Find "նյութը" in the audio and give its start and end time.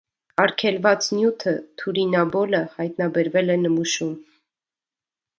1.17-1.51